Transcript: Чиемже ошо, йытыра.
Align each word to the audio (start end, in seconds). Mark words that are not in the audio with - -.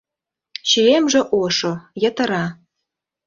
Чиемже 0.69 1.21
ошо, 1.43 1.73
йытыра. 2.01 2.45